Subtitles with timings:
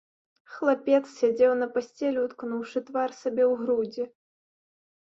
[0.53, 4.11] Хлапец сядзеў на пасцелі, уткнуўшы твар сабе ў грудзі.